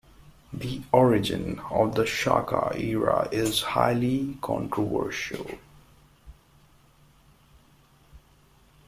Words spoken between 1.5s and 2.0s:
of